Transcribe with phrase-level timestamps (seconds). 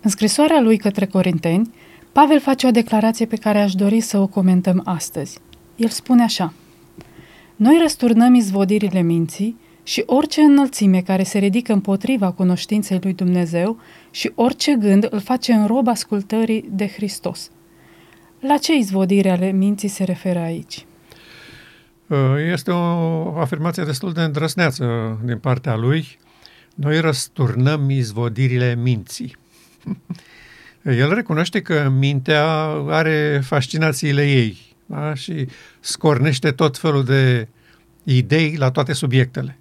[0.00, 1.70] În scrisoarea lui către Corinteni,
[2.12, 5.38] Pavel face o declarație pe care aș dori să o comentăm astăzi.
[5.76, 6.52] El spune așa:
[7.56, 13.78] Noi răsturnăm izvodirile minții și orice înălțime care se ridică împotriva cunoștinței lui Dumnezeu
[14.10, 17.50] și orice gând îl face în rob ascultării de Hristos.
[18.40, 20.86] La ce izvodire ale minții se referă aici?
[22.06, 22.16] Uh,
[22.52, 26.18] este o afirmație destul de îndrăsneață din partea lui.
[26.74, 29.36] Noi răsturnăm izvodirile minții.
[30.82, 32.44] El recunoaște că mintea
[32.88, 35.14] are fascinațiile ei da?
[35.14, 35.48] și
[35.80, 37.48] scornește tot felul de
[38.02, 39.58] idei la toate subiectele.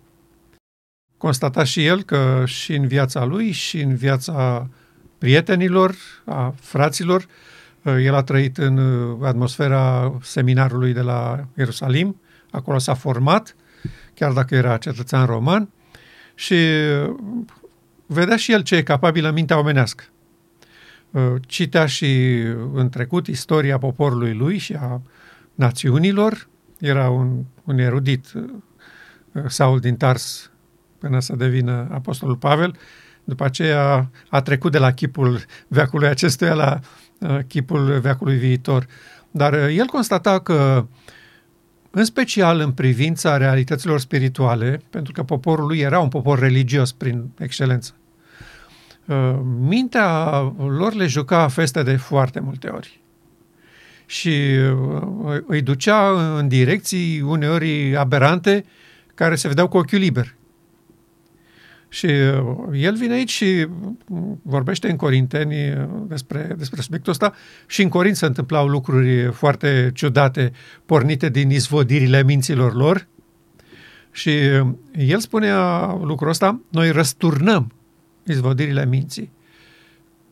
[1.17, 4.69] Constata și el că și în viața lui și în viața
[5.17, 7.25] prietenilor, a fraților,
[7.83, 8.77] el a trăit în
[9.23, 12.21] atmosfera seminarului de la Ierusalim,
[12.51, 13.55] acolo s-a format,
[14.13, 15.69] chiar dacă era cetățean roman,
[16.35, 16.55] și
[18.05, 20.03] vedea și el ce e capabil în mintea omenească.
[21.41, 22.41] Citea și
[22.73, 25.01] în trecut istoria poporului lui și a
[25.55, 26.47] națiunilor,
[26.79, 28.31] era un, un erudit,
[29.47, 30.51] Saul din Tars,
[30.97, 32.77] până să devină Apostolul Pavel.
[33.23, 36.79] După aceea a trecut de la chipul veacului acestuia la
[37.19, 38.85] uh, chipul veacului viitor.
[39.31, 40.87] Dar uh, el constata că,
[41.91, 47.29] în special în privința realităților spirituale, pentru că poporul lui era un popor religios prin
[47.39, 48.04] excelență, uh,
[49.59, 52.99] mintea lor le juca feste de foarte multe ori.
[54.05, 54.33] Și
[55.45, 58.65] îi ducea în direcții uneori aberante
[59.13, 60.35] care se vedeau cu ochiul liber.
[61.95, 63.67] Și uh, el vine aici și
[64.41, 67.33] vorbește în Corinteni uh, despre, despre subiectul ăsta.
[67.67, 70.51] Și în Corint se întâmplau lucruri foarte ciudate
[70.85, 73.07] pornite din izvodirile minților lor.
[74.11, 74.67] Și uh,
[74.97, 77.71] el spunea lucrul ăsta, noi răsturnăm
[78.25, 79.31] izvodirile minții.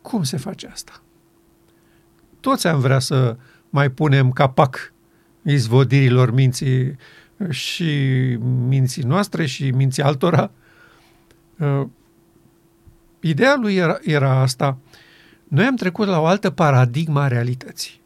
[0.02, 1.02] Cum se face asta?
[2.40, 3.36] Toți am vrea să
[3.70, 4.92] mai punem capac
[5.42, 6.96] izvodirilor minții
[7.50, 7.92] și
[8.66, 10.50] minții noastre și minții altora,
[11.58, 11.86] Uh,
[13.20, 14.78] ideea lui era, era asta.
[15.48, 18.00] Noi am trecut la o altă paradigmă a realității.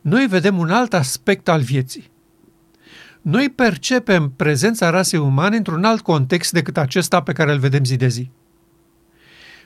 [0.00, 2.10] Noi vedem un alt aspect al vieții.
[3.20, 7.96] Noi percepem prezența rasei umane într-un alt context decât acesta pe care îl vedem zi
[7.96, 8.30] de zi.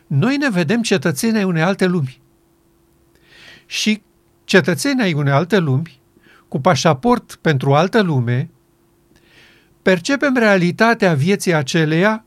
[0.07, 2.21] Noi ne vedem cetățenii ai unei alte lumi.
[3.67, 4.03] Și
[4.45, 6.01] cetățenii ai unei alte lumi,
[6.49, 8.51] cu pașaport pentru o altă lume,
[9.83, 12.25] percepem realitatea vieții aceleia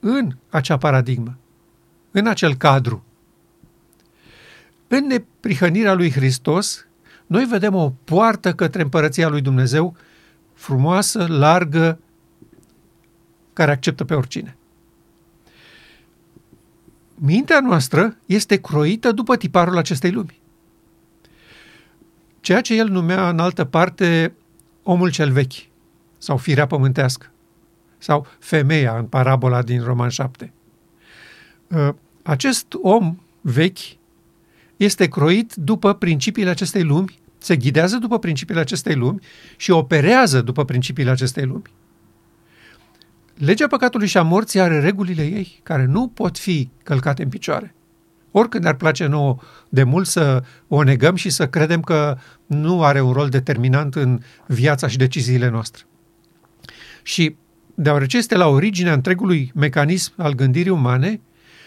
[0.00, 1.38] în acea paradigmă,
[2.10, 3.04] în acel cadru.
[4.88, 6.86] În neprihănirea lui Hristos,
[7.26, 9.96] noi vedem o poartă către împărăția lui Dumnezeu
[10.54, 11.98] frumoasă, largă,
[13.52, 14.56] care acceptă pe oricine.
[17.22, 20.40] Mintea noastră este croită după tiparul acestei lumi.
[22.40, 24.32] Ceea ce el numea în altă parte
[24.82, 25.52] omul cel vechi
[26.18, 27.30] sau firea pământească
[27.98, 30.52] sau femeia în parabola din Roman 7.
[31.66, 31.88] Uh,
[32.22, 33.78] acest om vechi
[34.76, 39.20] este croit după principiile acestei lumi, se ghidează după principiile acestei lumi
[39.56, 41.62] și operează după principiile acestei lumi.
[43.40, 47.74] Legea păcatului și a morții are regulile ei, care nu pot fi călcate în picioare.
[48.30, 49.36] Oricând ar place nouă
[49.68, 54.20] de mult să o negăm și să credem că nu are un rol determinant în
[54.46, 55.82] viața și deciziile noastre.
[57.02, 57.36] Și
[57.74, 61.20] deoarece este la originea întregului mecanism al gândirii umane,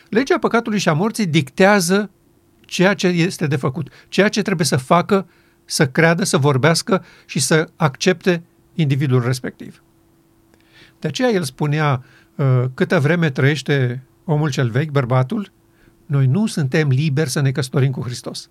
[0.09, 2.09] legea păcatului și a morții dictează
[2.62, 5.28] ceea ce este de făcut, ceea ce trebuie să facă,
[5.66, 9.83] să creadă, să vorbească și să accepte individul respectiv.
[11.03, 12.03] De aceea el spunea,
[12.39, 15.51] ă, câtă vreme trăiește omul cel vechi, bărbatul,
[16.05, 18.49] noi nu suntem liberi să ne căsătorim cu Hristos.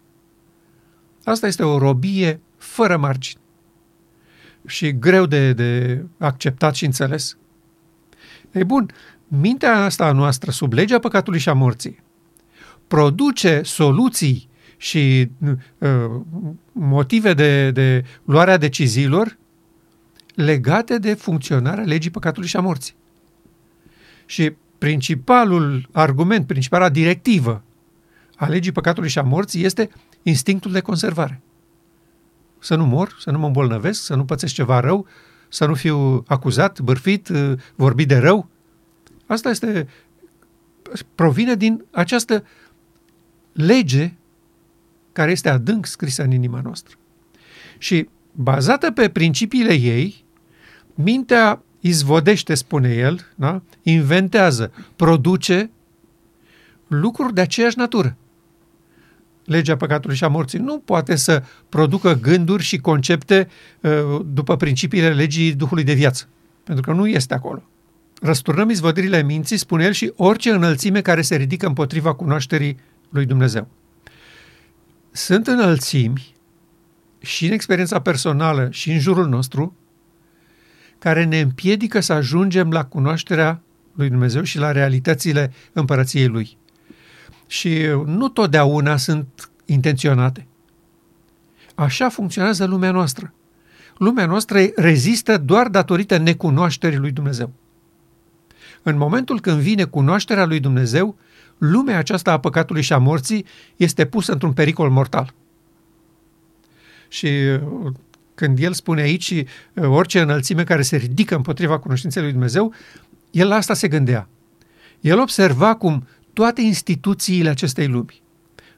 [1.25, 3.41] Asta este o robie fără margini
[4.67, 7.37] și greu de, de acceptat și înțeles.
[8.53, 8.91] Ei bun,
[9.29, 12.03] mintea asta a noastră, sub legea păcatului și a morții,
[12.87, 16.21] produce soluții și uh,
[16.73, 19.41] motive de, de luarea deciziilor
[20.35, 22.95] legate de funcționarea legii păcatului și a morții.
[24.27, 27.63] Și principalul argument, principala directivă
[28.37, 29.91] a legii păcatului și a morții este
[30.23, 31.41] instinctul de conservare.
[32.59, 35.07] Să nu mor, să nu mă îmbolnăvesc, să nu pățesc ceva rău,
[35.49, 38.49] să nu fiu acuzat, bârfit, uh, vorbit de rău.
[39.27, 39.89] Asta este,
[41.15, 42.45] provine din această
[43.53, 44.13] lege
[45.13, 46.97] care este adânc scrisă în inima noastră.
[47.79, 50.22] Și bazată pe principiile ei,
[50.95, 53.63] mintea izvodește, spune el, da?
[53.83, 55.71] inventează, produce
[56.87, 58.17] lucruri de aceeași natură.
[59.45, 63.49] Legea păcatului și a morții nu poate să producă gânduri și concepte
[63.81, 63.91] uh,
[64.27, 66.29] după principiile legii Duhului de viață,
[66.65, 67.63] pentru că nu este acolo.
[68.21, 72.79] Răsturnăm izvădirile minții, spune el, și orice înălțime care se ridică împotriva cunoașterii
[73.09, 73.69] lui Dumnezeu.
[75.11, 76.35] Sunt înălțimi
[77.19, 79.77] și în experiența personală și în jurul nostru
[81.03, 83.61] care ne împiedică să ajungem la cunoașterea
[83.93, 86.57] lui Dumnezeu și la realitățile împărăției lui.
[87.47, 90.47] Și nu totdeauna sunt intenționate.
[91.75, 93.35] Așa funcționează lumea noastră.
[93.97, 97.53] Lumea noastră rezistă doar datorită necunoașterii lui Dumnezeu.
[98.83, 101.17] În momentul când vine cunoașterea lui Dumnezeu,
[101.59, 103.47] lumea aceasta a păcatului și a morții
[103.77, 105.35] este pusă într-un pericol mortal.
[107.09, 107.93] Și uh,
[108.43, 109.45] când el spune aici uh,
[109.75, 112.73] orice înălțime care se ridică împotriva cunoștinței lui Dumnezeu,
[113.31, 114.29] el la asta se gândea.
[115.01, 118.23] El observa cum toate instituțiile acestei lumi,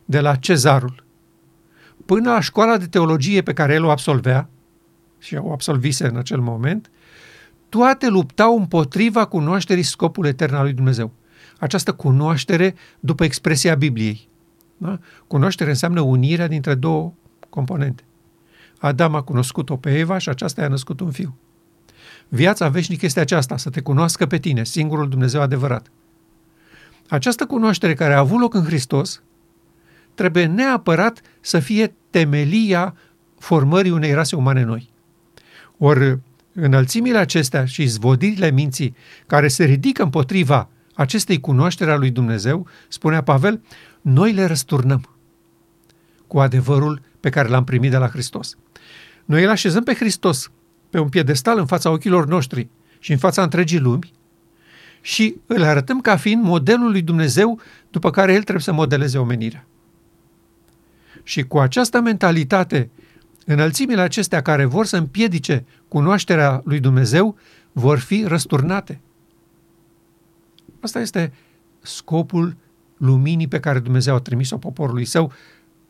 [0.05, 1.05] de la cezarul
[2.07, 4.49] până la școala de teologie pe care el o absolvea,
[5.19, 6.91] și o absolvise în acel moment,
[7.69, 11.13] toate luptau împotriva cunoașterii scopului etern al lui Dumnezeu.
[11.59, 14.29] Această cunoaștere după expresia Bibliei.
[14.77, 14.99] Da?
[15.27, 17.13] Cunoaștere înseamnă unirea dintre două
[17.49, 18.03] componente.
[18.85, 21.37] Adam a cunoscut-o pe Eva și aceasta i-a născut un fiu.
[22.29, 25.91] Viața veșnică este aceasta, să te cunoască pe tine, singurul Dumnezeu adevărat.
[27.09, 29.23] Această cunoaștere care a avut loc în Hristos
[30.15, 32.97] trebuie neapărat să fie temelia
[33.39, 34.91] formării unei rase umane noi.
[35.79, 36.19] Ori
[36.53, 38.97] înălțimile acestea și zvodirile minții
[39.27, 43.63] care se ridică împotriva acestei cunoaștere a lui Dumnezeu, spunea Pavel,
[44.01, 45.09] noi le răsturnăm
[46.27, 48.57] cu adevărul pe care l-am primit de la Hristos.
[49.25, 50.51] Noi îl așezăm pe Hristos
[50.91, 52.69] pe un piedestal în fața ochilor noștri
[52.99, 54.13] și în fața întregii lumi
[55.01, 57.61] și îl arătăm ca fiind modelul lui Dumnezeu
[57.91, 59.67] după care el trebuie să modeleze omenirea.
[61.23, 62.91] Și cu această mentalitate,
[63.47, 67.37] înălțimile acestea care vor să împiedice cunoașterea lui Dumnezeu
[67.73, 69.01] vor fi răsturnate.
[70.81, 71.33] Asta este
[71.81, 72.57] scopul
[72.97, 75.33] luminii pe care Dumnezeu a trimis-o poporului său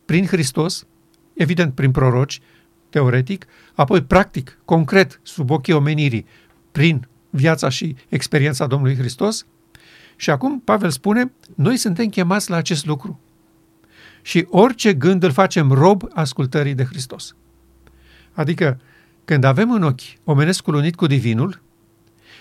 [0.04, 0.86] prin Hristos,
[1.34, 2.40] evident prin proroci,
[2.94, 6.26] teoretic, apoi practic, concret, sub ochii omenirii,
[6.72, 9.46] prin viața și experiența Domnului Hristos.
[10.16, 13.20] Și acum Pavel spune, noi suntem chemați la acest lucru.
[14.22, 17.36] Și orice gând îl facem rob ascultării de Hristos.
[18.32, 18.80] Adică,
[19.24, 21.60] când avem în ochi omenescul unit cu divinul,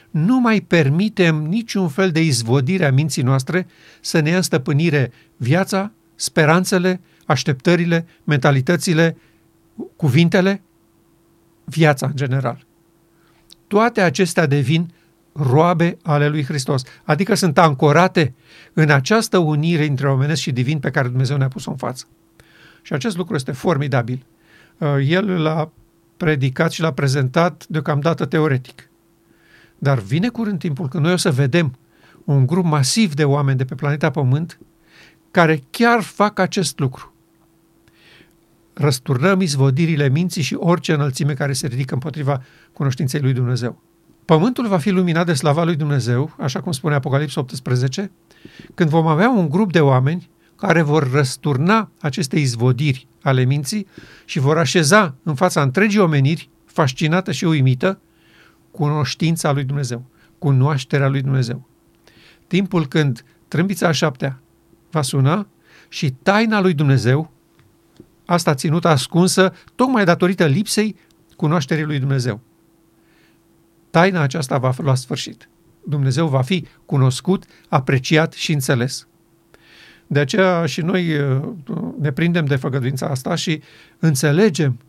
[0.09, 3.67] nu mai permitem niciun fel de izvodire a minții noastre
[4.01, 9.17] să ne ia în stăpânire viața, speranțele, așteptările, mentalitățile,
[9.95, 10.61] cuvintele,
[11.63, 12.65] viața în general.
[13.67, 14.93] Toate acestea devin
[15.33, 18.33] roabe ale lui Hristos, adică sunt ancorate
[18.73, 22.05] în această unire între omenesc și divin pe care Dumnezeu ne-a pus-o în față.
[22.81, 24.25] Și acest lucru este formidabil.
[24.77, 25.71] Uh, el l-a
[26.17, 28.89] predicat și l-a prezentat deocamdată teoretic.
[29.77, 31.77] Dar vine curând timpul când noi o să vedem
[32.23, 34.59] un grup masiv de oameni de pe planeta Pământ
[35.31, 37.12] care chiar fac acest lucru.
[38.73, 42.43] Răsturnăm izvodirile minții și orice înălțime care se ridică împotriva
[42.73, 43.81] cunoștinței lui Dumnezeu.
[44.25, 48.11] Pământul va fi luminat de slava lui Dumnezeu, așa cum spune Apocalipsa 18,
[48.73, 53.87] când vom avea un grup de oameni care vor răsturna aceste izvodiri ale minții
[54.25, 57.99] și vor așeza în fața întregii omeniri, fascinată și uimită,
[58.71, 60.05] cunoștința lui Dumnezeu,
[60.39, 61.67] cunoașterea lui Dumnezeu.
[62.47, 64.39] Timpul când trâmbița a șaptea
[64.91, 65.47] va suna
[65.89, 67.31] și taina lui Dumnezeu,
[68.25, 70.95] asta ținută ascunsă, tocmai datorită lipsei
[71.35, 72.39] cunoașterii lui Dumnezeu.
[73.89, 75.49] Taina aceasta va lua sfârșit.
[75.87, 79.07] Dumnezeu va fi cunoscut, apreciat și înțeles.
[80.07, 81.41] De aceea și noi uh,
[81.99, 83.61] ne prindem de făgăduința asta și
[83.99, 84.79] înțelegem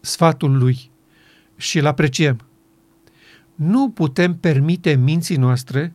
[0.00, 0.90] sfatul lui
[1.56, 2.40] și îl apreciem.
[3.54, 5.94] Nu putem permite minții noastre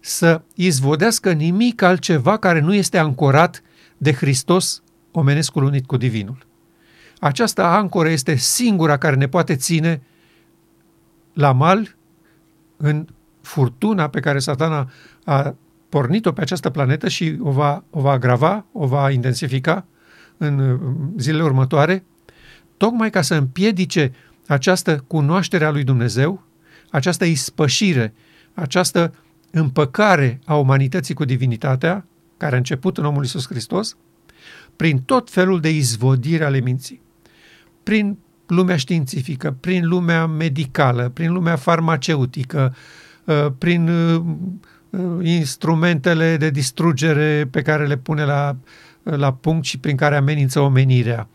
[0.00, 3.62] să izvodească nimic altceva care nu este ancorat
[3.96, 4.82] de Hristos,
[5.14, 6.46] omenescul unit cu Divinul.
[7.20, 10.02] Această ancoră este singura care ne poate ține
[11.32, 11.96] la mal
[12.76, 13.06] în
[13.40, 14.90] furtuna pe care satana
[15.24, 15.54] a
[15.88, 19.86] pornit-o pe această planetă și o va, o va agrava, o va intensifica
[20.36, 20.80] în
[21.16, 22.04] zilele următoare,
[22.76, 24.12] tocmai ca să împiedice
[24.46, 26.42] această cunoaștere a lui Dumnezeu,
[26.90, 28.14] această ispășire,
[28.54, 29.14] această
[29.50, 32.06] împăcare a umanității cu divinitatea,
[32.36, 33.96] care a început în omul Iisus Hristos,
[34.76, 37.00] prin tot felul de izvodire ale minții.
[37.82, 42.74] Prin lumea științifică, prin lumea medicală, prin lumea farmaceutică,
[43.24, 44.22] uh, prin uh,
[45.22, 48.56] instrumentele de distrugere pe care le pune la,
[49.02, 51.28] la punct și prin care amenință omenirea.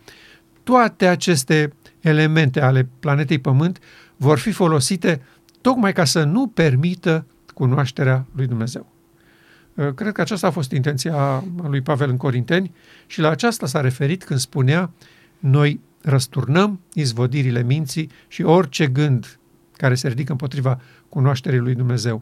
[0.64, 3.80] Toate aceste elemente ale planetei Pământ
[4.18, 5.22] vor fi folosite
[5.62, 8.99] tocmai ca să nu permită cunoașterea lui Dumnezeu.
[9.96, 12.72] Cred că aceasta a fost intenția lui Pavel în Corinteni
[13.08, 14.92] și la aceasta s-a referit când spunea
[15.40, 19.40] noi răsturnăm izvodirile minții și orice gând
[19.78, 22.22] care se ridică împotriva cunoașterii lui Dumnezeu.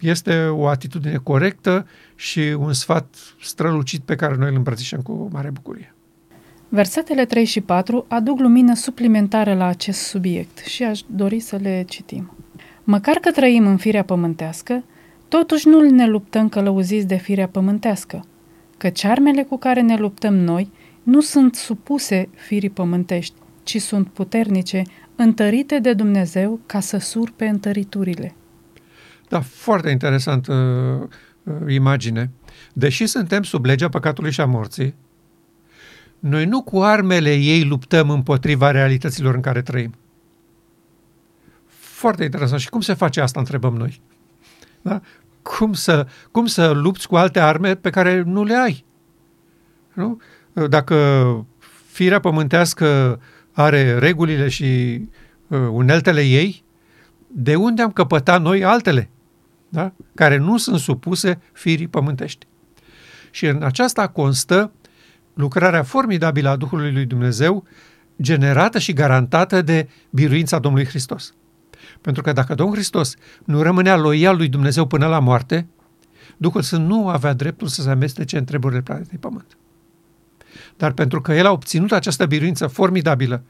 [0.00, 5.50] Este o atitudine corectă și un sfat strălucit pe care noi îl îmbrățișăm cu mare
[5.50, 5.94] bucurie.
[6.68, 11.84] Versetele 3 și 4 aduc lumină suplimentară la acest subiect și aș dori să le
[11.88, 12.32] citim.
[12.84, 14.84] Măcar că trăim în firea pământească,
[15.28, 18.24] totuși nu ne luptăm călăuziți de firea pământească,
[18.76, 20.70] că armele cu care ne luptăm noi
[21.02, 24.82] nu sunt supuse firii pământești, ci sunt puternice,
[25.16, 28.34] întărite de Dumnezeu ca să surpe întăriturile.
[29.28, 30.52] Da, foarte interesantă
[31.44, 32.30] uh, uh, imagine.
[32.72, 34.94] Deși suntem sub legea păcatului și a morții,
[36.18, 39.94] noi nu cu armele ei luptăm împotriva realităților în care trăim.
[41.66, 42.60] Foarte interesant.
[42.60, 44.00] Și cum se face asta, întrebăm noi.
[44.82, 45.00] Da?
[45.42, 48.84] Cum, să, cum să lupți cu alte arme pe care nu le ai?
[49.92, 50.20] Nu?
[50.68, 51.46] Dacă
[51.86, 53.20] firea pământească
[53.52, 55.00] are regulile și
[55.46, 56.64] uh, uneltele ei,
[57.26, 59.10] de unde am căpătat noi altele,
[59.68, 59.92] da?
[60.14, 62.46] care nu sunt supuse firii pământești?
[63.30, 64.72] Și în aceasta constă
[65.34, 67.66] lucrarea formidabilă a Duhului lui Dumnezeu,
[68.22, 71.34] generată și garantată de biruința Domnului Hristos.
[72.00, 73.14] Pentru că dacă Domnul Hristos
[73.44, 75.66] nu rămânea loial lui Dumnezeu până la moarte,
[76.36, 79.56] Duhul Sfânt nu avea dreptul să se amestece în treburile planetei Pământ.
[80.76, 83.42] Dar pentru că El a obținut această biruință formidabilă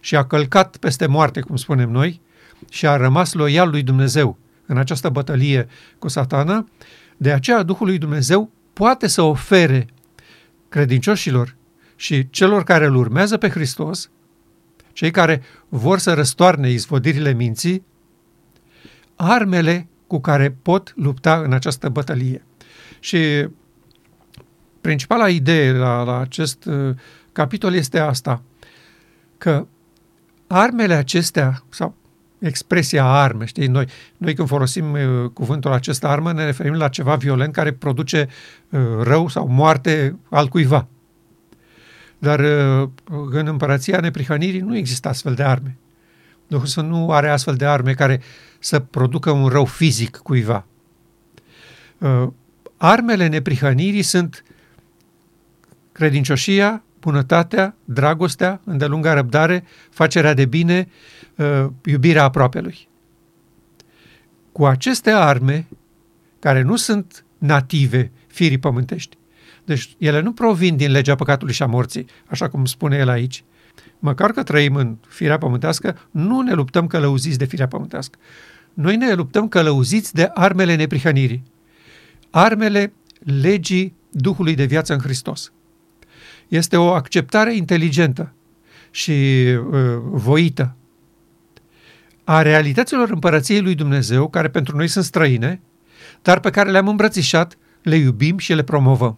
[0.00, 2.20] și a călcat peste moarte, cum spunem noi,
[2.70, 6.68] și a rămas loial lui Dumnezeu în această bătălie cu satana,
[7.16, 9.86] de aceea Duhul lui Dumnezeu poate să ofere
[10.68, 11.56] credincioșilor
[11.96, 14.10] și celor care îl urmează pe Hristos,
[14.92, 17.84] cei care vor să răstoarne izvodirile minții,
[19.16, 22.44] armele cu care pot lupta în această bătălie.
[23.00, 23.48] Și
[24.80, 26.94] principala idee la, la acest uh,
[27.32, 28.42] capitol este asta,
[29.38, 29.66] că
[30.46, 31.94] armele acestea, sau
[32.38, 37.14] expresia arme, știi, noi, noi când folosim uh, cuvântul acesta armă ne referim la ceva
[37.14, 38.28] violent care produce
[38.70, 40.86] uh, rău sau moarte al cuiva.
[42.18, 42.88] Dar uh,
[43.30, 45.76] în împărăția neprihănirii nu există astfel de arme.
[46.46, 48.20] Duhul Sfânt nu are astfel de arme care
[48.58, 50.66] să producă un rău fizic cuiva.
[51.98, 52.28] Uh,
[52.76, 54.44] armele neprihănirii sunt
[55.92, 60.88] credincioșia, bunătatea, dragostea, îndelunga răbdare, facerea de bine,
[61.36, 62.88] uh, iubirea aproapelui.
[64.52, 65.66] Cu aceste arme,
[66.38, 69.16] care nu sunt native firii pământești,
[69.64, 73.44] deci ele nu provin din legea păcatului și a morții, așa cum spune el aici.
[73.98, 78.18] Măcar că trăim în firea pământească, nu ne luptăm călăuziți de firea pământească.
[78.74, 81.42] Noi ne luptăm călăuziți de armele neprihănirii,
[82.30, 82.92] armele
[83.40, 85.52] legii Duhului de viață în Hristos.
[86.48, 88.32] Este o acceptare inteligentă
[88.90, 90.76] și uh, voită
[92.24, 95.60] a realităților împărăției lui Dumnezeu, care pentru noi sunt străine,
[96.22, 99.16] dar pe care le-am îmbrățișat, le iubim și le promovăm.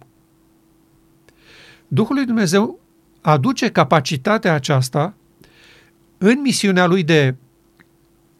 [1.88, 2.80] Duhul lui Dumnezeu
[3.20, 5.14] aduce capacitatea aceasta
[6.18, 7.34] în misiunea lui de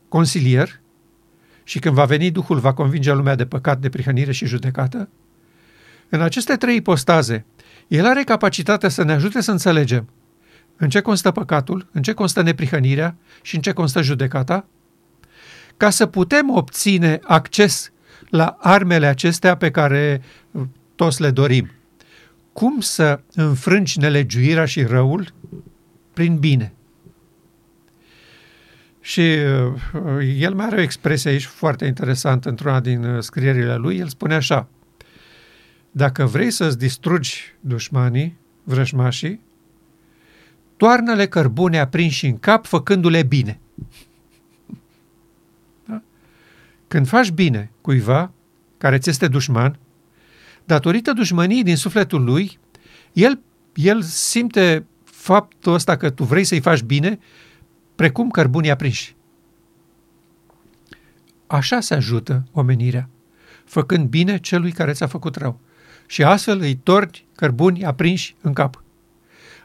[0.09, 0.81] consilier
[1.65, 5.09] și când va veni Duhul va convinge lumea de păcat, de prihănire și judecată.
[6.09, 7.45] În aceste trei ipostaze,
[7.89, 10.09] El are capacitatea să ne ajute să înțelegem
[10.77, 14.67] în ce constă păcatul, în ce constă neprihănirea și în ce constă judecata,
[15.77, 17.93] ca să putem obține acces
[18.29, 20.23] la armele acestea pe care
[20.95, 21.71] toți le dorim
[22.59, 25.33] cum să înfrângi nelegiuirea și răul?
[26.13, 26.73] Prin bine.
[29.01, 33.99] Și uh, el mai are o expresie aici foarte interesantă într-una din uh, scrierile lui.
[33.99, 34.69] El spune așa,
[35.91, 39.41] dacă vrei să-ți distrugi dușmanii, vrăjmașii,
[40.77, 43.61] toarnă-le cărbune aprinși în cap făcându-le bine.
[45.87, 46.03] Da?
[46.89, 48.33] Când faci bine cuiva
[48.79, 49.79] care ți este dușman,
[50.69, 52.59] datorită dușmăniei din sufletul lui,
[53.13, 53.41] el,
[53.75, 57.19] el simte faptul ăsta că tu vrei să-i faci bine,
[57.95, 59.17] precum cărbunii aprinși.
[61.47, 63.09] Așa se ajută omenirea,
[63.65, 65.61] făcând bine celui care ți-a făcut rău.
[66.07, 68.83] Și astfel îi torni cărbuni aprinși în cap.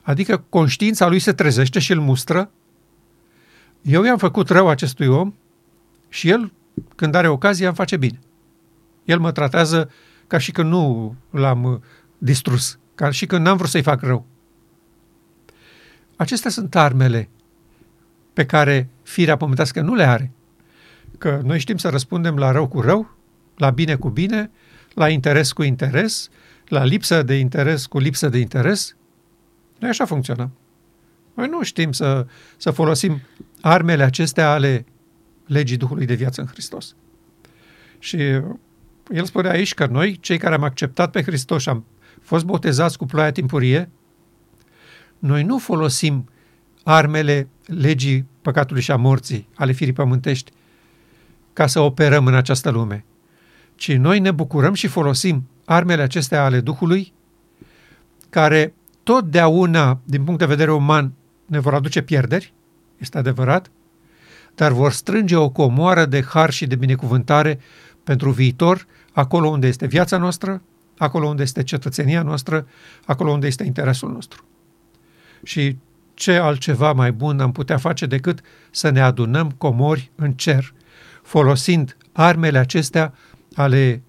[0.02, 2.52] Adică conștiința lui se trezește și îl mustră.
[3.82, 5.34] Eu i-am făcut rău acestui om
[6.10, 6.54] și el,
[6.96, 8.20] când are ocazia, îmi face bine.
[9.06, 9.90] El mă tratează
[10.34, 11.80] ca și când nu l-am uh,
[12.18, 14.26] distrus, ca și când n-am vrut să-i fac rău.
[16.16, 17.30] Acestea sunt armele
[18.34, 20.32] pe care firea pământească nu le are.
[21.18, 23.16] Că noi știm să răspundem la rău cu rău,
[23.58, 24.52] la bine cu bine,
[24.94, 26.30] la interes cu interes,
[26.68, 28.96] la lipsă de interes cu lipsă de interes.
[29.80, 30.52] Noi așa funcționăm.
[31.34, 33.22] Noi nu știm să, să folosim
[33.62, 34.86] armele acestea ale
[35.46, 36.96] legii Duhului de viață în Hristos.
[38.00, 38.18] Și
[39.10, 41.86] el spune aici că noi, cei care am acceptat pe Hristos și am
[42.22, 43.90] fost botezați cu ploaia timpurie,
[45.20, 46.30] noi nu folosim
[46.84, 50.52] armele legii păcatului și a morții, ale firii pământești,
[51.54, 53.06] ca să operăm în această lume,
[53.76, 57.14] ci noi ne bucurăm și folosim armele acestea ale Duhului,
[58.30, 61.14] care totdeauna, din punct de vedere uman,
[61.46, 62.54] ne vor aduce pierderi,
[62.98, 63.72] este adevărat,
[64.56, 67.60] dar vor strânge o comoară de har și de binecuvântare
[68.04, 70.62] pentru viitor, acolo unde este viața noastră,
[70.98, 72.68] acolo unde este cetățenia noastră,
[73.06, 74.46] acolo unde este interesul nostru.
[75.44, 75.78] Și
[76.14, 78.42] ce altceva mai bun am putea face decât
[78.72, 80.74] să ne adunăm comori în cer,
[81.22, 83.14] folosind armele acestea
[83.56, 84.02] ale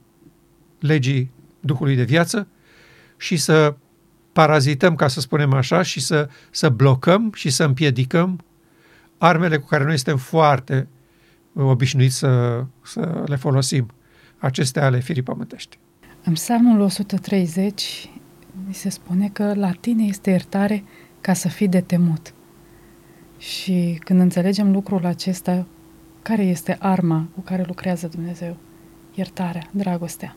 [0.78, 2.48] legii Duhului de viață
[3.16, 3.74] și să
[4.32, 8.44] parazităm, ca să spunem așa, și să, să blocăm și să împiedicăm
[9.18, 10.88] armele cu care noi suntem foarte
[11.54, 13.90] obișnuiți să, să le folosim,
[14.38, 15.78] acestea ale firii pământești.
[16.24, 18.10] În Psalmul 130
[18.70, 20.84] se spune că la tine este iertare
[21.20, 22.34] ca să fii de temut.
[23.38, 25.66] Și când înțelegem lucrul acesta,
[26.22, 28.56] care este arma cu care lucrează Dumnezeu?
[29.14, 30.36] Iertarea, dragostea,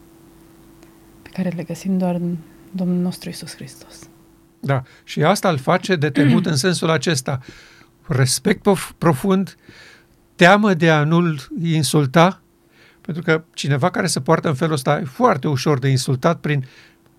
[1.21, 2.37] pe care le găsim doar în
[2.71, 4.09] Domnul nostru Isus Hristos.
[4.59, 7.39] Da, și asta îl face de temut în sensul acesta.
[8.07, 9.55] Respect profund,
[10.37, 12.41] teamă de a nu-l insulta,
[13.01, 16.65] pentru că cineva care se poartă în felul ăsta e foarte ușor de insultat prin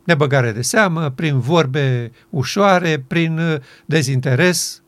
[0.05, 4.83] nebăgare de seamă, prin vorbe ușoare, prin uh, dezinteres.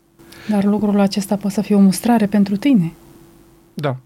[0.48, 2.92] Dar lucrul acesta poate să fie o mustrare pentru tine.
[3.74, 3.96] Da,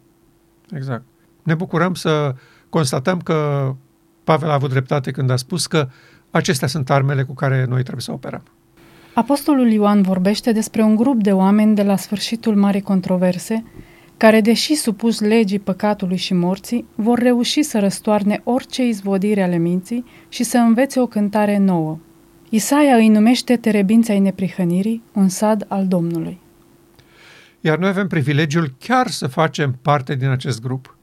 [0.71, 1.03] exact.
[1.43, 2.35] Ne bucurăm să
[2.69, 3.71] constatăm că
[4.25, 5.89] Pavel a avut dreptate când a spus că
[6.31, 8.43] acestea sunt armele cu care noi trebuie să operăm.
[9.15, 13.65] Apostolul Ioan vorbește despre un grup de oameni de la sfârșitul Marii Controverse,
[14.17, 20.05] care, deși supus legii păcatului și morții, vor reuși să răstoarne orice izvodire ale minții
[20.29, 21.99] și să învețe o cântare nouă.
[22.49, 26.39] Isaia îi numește terebința ai neprihănirii, un sad al Domnului.
[27.61, 30.97] Iar noi avem privilegiul chiar să facem parte din acest grup,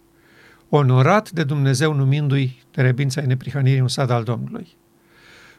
[0.70, 4.68] onorat de Dumnezeu numindu-i terebința ai neprihănirii, un sad al Domnului.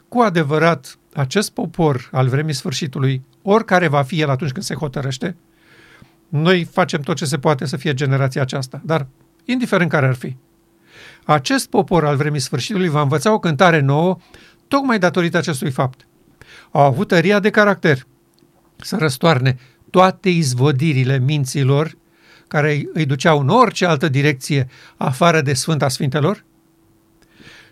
[0.09, 5.37] Cu adevărat, acest popor al vremii sfârșitului, oricare va fi el atunci când se hotărăște,
[6.33, 9.07] noi facem tot ce se poate să fie generația aceasta, dar
[9.45, 10.37] indiferent care ar fi.
[11.25, 14.19] Acest popor al vremii sfârșitului va învăța o cântare nouă
[14.69, 16.07] tocmai datorită acestui fapt.
[16.71, 18.07] Au avut tăria de caracter
[18.77, 19.59] să răstoarne
[19.91, 21.97] toate izvodirile minților
[22.49, 26.45] care îi duceau în orice altă direcție afară de Sfânta Sfintelor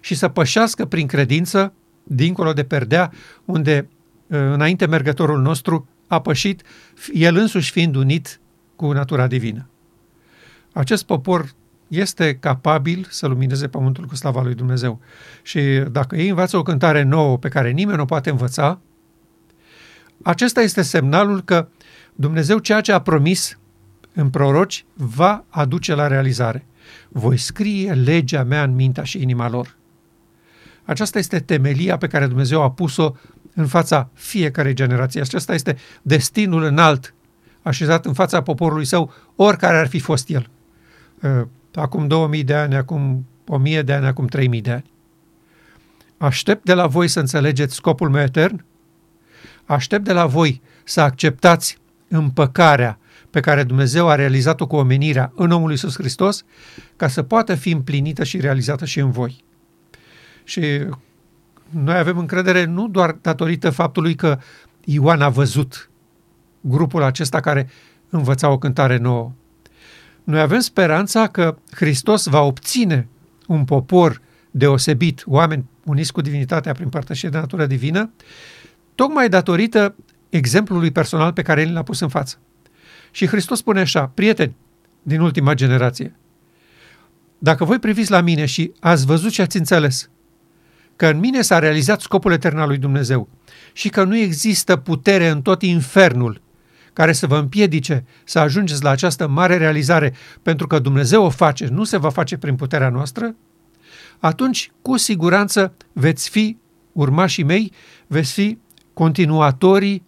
[0.01, 3.13] și să pășească prin credință dincolo de perdea
[3.45, 3.89] unde
[4.27, 6.63] înainte mergătorul nostru a pășit,
[7.13, 8.41] el însuși fiind unit
[8.81, 9.69] cu natura divină.
[10.73, 11.53] Acest popor
[11.89, 15.01] este capabil să lumineze pământul cu slava lui Dumnezeu.
[15.43, 18.81] Și dacă ei învață o cântare nouă pe care nimeni nu o poate învăța,
[20.23, 21.69] acesta este semnalul că
[22.15, 23.59] Dumnezeu ceea ce a promis
[24.15, 26.67] în proroci va aduce la realizare.
[27.09, 29.77] Voi scrie legea mea în mintea și inima lor.
[30.85, 33.15] Aceasta este temelia pe care Dumnezeu a pus-o
[33.55, 35.21] în fața fiecarei generații.
[35.21, 37.15] Acesta este destinul înalt
[37.63, 40.51] așezat în fața poporului său, oricare ar fi fost el.
[41.23, 44.91] Uh, acum 2000 de ani, acum 1000 de ani, acum 3000 de ani.
[46.19, 48.65] Aștept de la voi să înțelegeți scopul meu etern,
[49.65, 52.99] aștept de la voi să acceptați împăcarea
[53.31, 56.45] pe care Dumnezeu a realizat-o cu omenirea în omul Iisus Hristos,
[56.97, 59.45] ca să poată fi împlinită și realizată și în voi.
[60.45, 60.87] Și
[61.71, 64.39] noi avem încredere nu doar datorită faptului că
[64.85, 65.90] Ioan a văzut
[66.61, 67.69] grupul acesta care
[68.09, 69.33] învăța o cântare nouă.
[70.25, 73.09] Noi avem speranța că Hristos va obține
[73.47, 74.21] un popor
[74.51, 78.11] deosebit, oameni uniți cu divinitatea prin părtășie de natură divină,
[78.95, 79.95] tocmai datorită
[80.29, 82.39] exemplului personal pe care el l-a pus în față.
[83.11, 84.57] Și Hristos spune așa, prieteni
[85.03, 86.15] din ultima generație,
[87.39, 90.11] dacă voi priviți la mine și ați văzut și ați înțeles
[90.97, 93.29] că în mine s-a realizat scopul etern al lui Dumnezeu
[93.73, 96.41] și că nu există putere în tot infernul
[96.93, 101.67] care să vă împiedice să ajungeți la această mare realizare, pentru că Dumnezeu o face,
[101.67, 103.35] nu se va face prin puterea noastră,
[104.19, 106.57] atunci cu siguranță veți fi
[106.93, 107.73] urmașii mei,
[108.07, 108.59] veți fi
[108.93, 110.05] continuatorii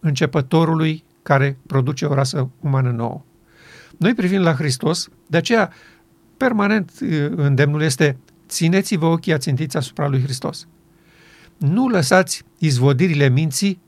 [0.00, 3.24] începătorului care produce o rasă umană nouă.
[3.96, 5.72] Noi privim la Hristos, de aceea
[6.36, 6.92] permanent
[7.36, 10.66] îndemnul este țineți-vă ochii ațintiți asupra lui Hristos.
[11.56, 13.80] Nu lăsați izvodirile minții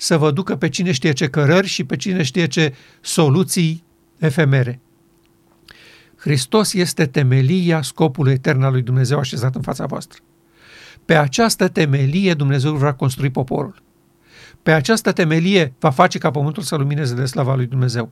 [0.00, 3.84] să vă ducă pe cine știe ce cărări și pe cine știe ce soluții
[4.18, 4.80] efemere.
[6.16, 10.18] Hristos este temelia scopului etern al lui Dumnezeu așezat în fața voastră.
[11.04, 13.82] Pe această temelie Dumnezeu va construi poporul.
[14.62, 18.10] Pe această temelie va face ca pământul să lumineze de slava lui Dumnezeu.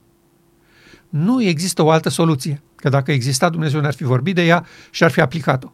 [1.09, 5.05] Nu există o altă soluție, că dacă exista Dumnezeu ne-ar fi vorbit de ea și
[5.05, 5.73] ar fi aplicat-o.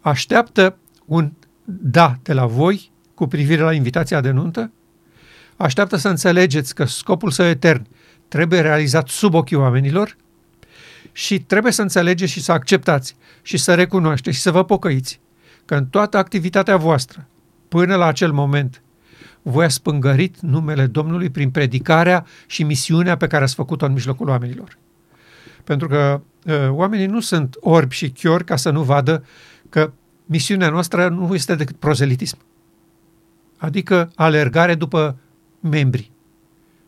[0.00, 1.32] Așteaptă un
[1.64, 4.72] da de la voi cu privire la invitația de nuntă?
[5.58, 7.86] Așteaptă să înțelegeți că scopul său etern
[8.28, 10.16] trebuie realizat sub ochii oamenilor
[11.12, 15.20] și trebuie să înțelegeți și să acceptați și să recunoașteți și să vă pocăiți
[15.64, 17.28] că în toată activitatea voastră,
[17.68, 18.82] până la acel moment,
[19.42, 24.28] voi ați spângărit numele Domnului prin predicarea și misiunea pe care ați făcut-o în mijlocul
[24.28, 24.78] oamenilor.
[25.64, 29.24] Pentru că uh, oamenii nu sunt orbi și chiori ca să nu vadă
[29.68, 29.92] că
[30.24, 32.38] misiunea noastră nu este decât prozelitism.
[33.56, 35.18] Adică alergare după
[35.60, 36.10] membri,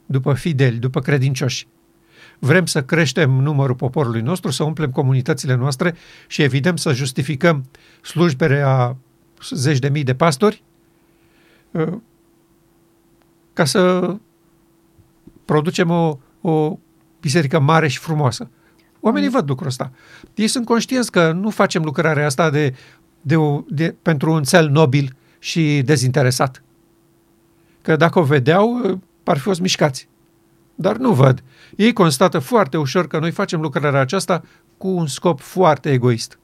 [0.06, 1.66] după fideli, după credincioși.
[2.38, 5.94] Vrem să creștem numărul poporului nostru, să umplem comunitățile noastre
[6.26, 7.64] și evident să justificăm
[8.02, 8.96] slujbere a
[9.50, 10.62] zeci de mii de pastori
[11.70, 11.92] uh,
[13.52, 14.14] ca să
[15.44, 16.78] producem o, o
[17.20, 18.50] biserică mare și frumoasă.
[19.00, 19.92] Oamenii văd lucrul ăsta.
[20.34, 22.74] Ei sunt conștienți că nu facem lucrarea asta de,
[23.20, 26.62] de, o, de, pentru un cel nobil și dezinteresat.
[27.82, 30.08] Că dacă o vedeau, ar fi fost mișcați.
[30.74, 31.42] Dar nu văd.
[31.76, 34.42] Ei constată foarte ușor că noi facem lucrarea aceasta
[34.76, 36.38] cu un scop foarte egoist.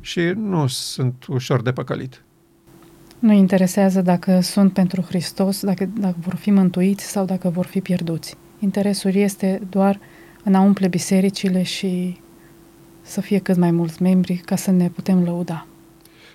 [0.00, 2.24] Și nu sunt ușor de păcălit.
[3.18, 7.80] Nu interesează dacă sunt pentru Hristos, dacă, dacă vor fi mântuiți sau dacă vor fi
[7.80, 8.36] pierduți.
[8.58, 10.00] Interesul este doar
[10.44, 12.20] în a umple bisericile și
[13.02, 15.66] să fie cât mai mulți membri ca să ne putem lăuda.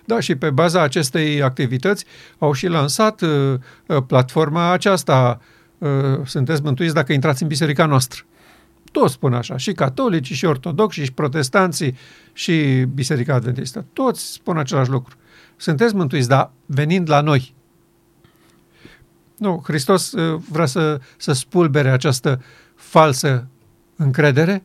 [0.08, 2.06] Da, și pe baza acestei activități
[2.38, 3.54] au și lansat uh,
[3.88, 5.42] uh platforma aceasta
[5.78, 5.90] uh,
[6.26, 8.22] Sunteți mântuiți dacă intrați în biserica noastră.
[8.92, 11.98] Toți spun așa, și catolici, și ortodoxi, și protestanții,
[12.34, 13.86] și biserica adventistă.
[13.94, 15.16] Toți spun același lucru.
[15.56, 17.56] Sunteți mântuiți, dar venind la noi.
[19.38, 22.42] Nu, Hristos uh, vrea să, să spulbere această
[22.76, 23.48] falsă
[23.96, 24.64] încredere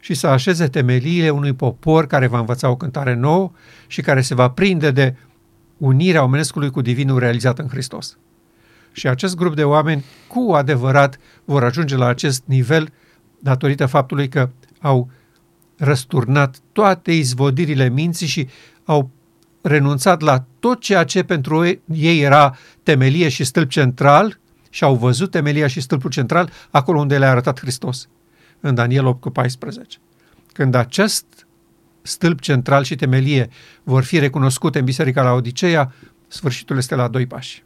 [0.00, 3.50] și să așeze temeliile unui popor care va învăța o cântare nouă
[3.86, 5.16] și care se va prinde de
[5.76, 8.18] unirea omenescului cu divinul realizat în Hristos.
[8.92, 12.92] Și acest grup de oameni cu adevărat vor ajunge la acest nivel
[13.38, 15.10] datorită faptului că au
[15.76, 18.48] răsturnat toate izvodirile minții și
[18.84, 19.10] au
[19.62, 24.38] renunțat la tot ceea ce pentru ei era temelie și stâlp central
[24.70, 28.08] și au văzut temelia și stâlpul central acolo unde le-a arătat Hristos,
[28.60, 29.98] în Daniel 8 cu 14.
[30.52, 31.46] Când acest
[32.02, 33.48] stâlp central și temelie
[33.82, 35.92] vor fi recunoscute în Biserica la Odiseea,
[36.28, 37.64] sfârșitul este la doi pași.